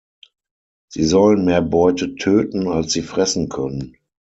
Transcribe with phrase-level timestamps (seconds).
[0.91, 3.97] Sie sollen mehr Beute töten als sie fressen können.